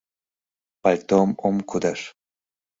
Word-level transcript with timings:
—Пальтом 0.81 1.29
ом 1.47 1.55
кудаш... 1.69 2.01